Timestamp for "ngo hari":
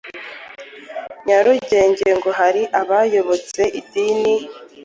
2.17-2.61